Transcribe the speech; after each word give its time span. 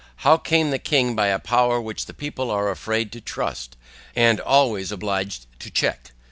HOW 0.25 0.37
CAME 0.37 0.71
THE 0.71 0.79
KING 0.79 1.15
BY 1.15 1.27
A 1.27 1.37
POWER 1.37 1.79
WHICH 1.79 2.07
THE 2.07 2.15
PEOPLE 2.15 2.49
ARE 2.49 2.71
AFRAID 2.71 3.11
TO 3.11 3.21
TRUST, 3.21 3.77
AND 4.15 4.39
ALWAYS 4.39 4.91
OBLIGED 4.91 5.45
TO 5.59 5.69
CHECK? 5.69 6.13